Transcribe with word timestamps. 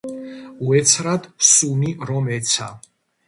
უეცრად 0.69 1.27
სუნი 1.51 1.93
რომ 2.13 2.31
ეცა. 2.39 2.71